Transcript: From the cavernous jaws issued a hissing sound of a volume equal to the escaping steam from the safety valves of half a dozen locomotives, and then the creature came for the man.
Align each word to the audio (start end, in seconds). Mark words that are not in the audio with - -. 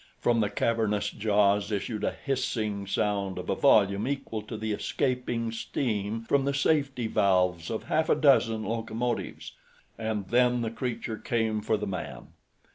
From 0.19 0.39
the 0.39 0.49
cavernous 0.49 1.11
jaws 1.11 1.71
issued 1.71 2.03
a 2.03 2.09
hissing 2.11 2.87
sound 2.87 3.37
of 3.37 3.51
a 3.51 3.55
volume 3.55 4.07
equal 4.07 4.41
to 4.41 4.57
the 4.57 4.71
escaping 4.71 5.51
steam 5.51 6.21
from 6.23 6.43
the 6.43 6.55
safety 6.55 7.05
valves 7.05 7.69
of 7.69 7.83
half 7.83 8.09
a 8.09 8.15
dozen 8.15 8.63
locomotives, 8.63 9.51
and 9.99 10.29
then 10.29 10.61
the 10.61 10.71
creature 10.71 11.17
came 11.17 11.61
for 11.61 11.77
the 11.77 11.85
man. 11.85 12.29